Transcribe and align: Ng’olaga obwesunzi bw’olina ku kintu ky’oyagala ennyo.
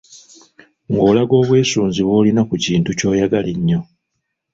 Ng’olaga 0.91 1.33
obwesunzi 1.41 1.99
bw’olina 2.03 2.41
ku 2.49 2.55
kintu 2.65 2.89
ky’oyagala 2.97 3.49
ennyo. 3.55 3.79